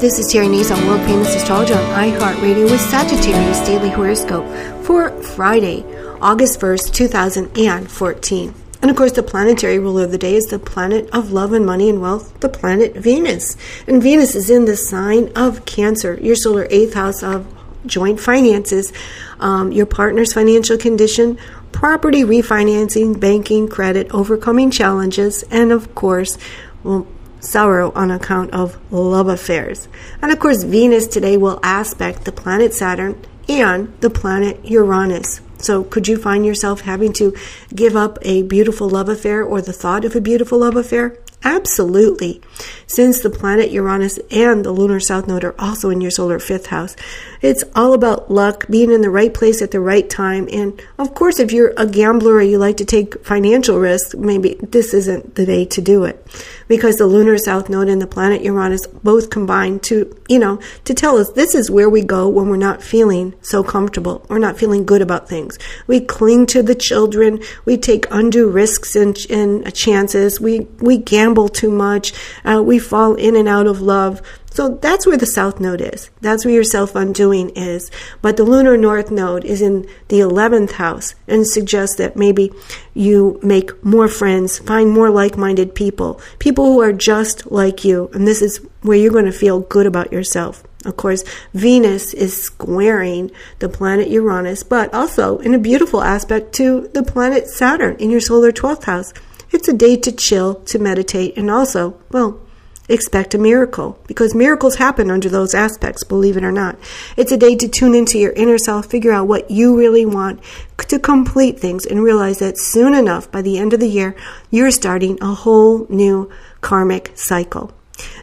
[0.00, 4.44] This is Terry on world famous astrology on iHeartRadio with Sagittarius Daily Horoscope
[4.84, 5.84] for Friday,
[6.20, 8.54] August 1st, 2014.
[8.82, 11.64] And of course, the planetary ruler of the day is the planet of love and
[11.64, 13.56] money and wealth, the planet Venus.
[13.86, 17.46] And Venus is in the sign of Cancer, your solar eighth house of
[17.86, 18.92] joint finances,
[19.38, 21.38] um, your partner's financial condition,
[21.72, 26.36] property refinancing, banking, credit, overcoming challenges, and of course,
[26.82, 27.06] well,
[27.44, 29.88] sorrow on account of love affairs.
[30.22, 35.40] And of course, Venus today will aspect the planet Saturn and the planet Uranus.
[35.58, 37.34] So, could you find yourself having to
[37.74, 41.16] give up a beautiful love affair or the thought of a beautiful love affair?
[41.44, 42.40] Absolutely.
[42.86, 46.66] Since the planet Uranus and the lunar south node are also in your solar fifth
[46.66, 46.96] house,
[47.42, 50.48] it's all about luck, being in the right place at the right time.
[50.50, 54.54] And of course, if you're a gambler or you like to take financial risks, maybe
[54.62, 56.26] this isn't the day to do it.
[56.68, 60.94] Because the lunar south node and the planet Uranus both combine to, you know, to
[60.94, 64.24] tell us this is where we go when we're not feeling so comfortable.
[64.30, 65.58] We're not feeling good about things.
[65.86, 67.42] We cling to the children.
[67.66, 70.40] We take undue risks and, and chances.
[70.40, 72.12] We, we gamble too much.
[72.44, 74.22] Uh, we fall in and out of love.
[74.50, 76.10] So that's where the south node is.
[76.20, 77.90] That's where your self undoing is.
[78.22, 82.52] But the lunar north node is in the 11th house and suggests that maybe
[82.94, 88.10] you make more friends, find more like minded people, people who are just like you.
[88.14, 90.62] And this is where you're going to feel good about yourself.
[90.84, 91.24] Of course,
[91.54, 97.48] Venus is squaring the planet Uranus, but also in a beautiful aspect to the planet
[97.48, 99.12] Saturn in your solar 12th house.
[99.54, 102.40] It's a day to chill, to meditate, and also, well,
[102.88, 106.76] expect a miracle because miracles happen under those aspects, believe it or not.
[107.16, 110.40] It's a day to tune into your inner self, figure out what you really want
[110.78, 114.16] to complete things, and realize that soon enough, by the end of the year,
[114.50, 116.28] you're starting a whole new
[116.60, 117.72] karmic cycle.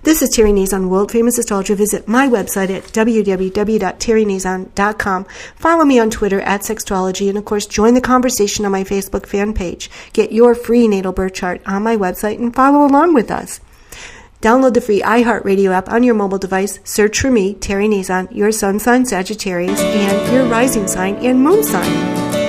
[0.04, 1.76] This is Terry Nazon, world famous astrologer.
[1.76, 5.26] Visit my website at www.terrynazon.com.
[5.56, 9.26] Follow me on Twitter at Sexstrology, and of course, join the conversation on my Facebook
[9.26, 9.90] fan page.
[10.14, 13.60] Get your free natal birth chart on my website and follow along with us.
[14.42, 16.80] Download the free iHeartRadio app on your mobile device.
[16.84, 21.64] Search for me, Terry Nazon, your sun sign Sagittarius, and your rising sign and moon
[21.64, 22.41] sign.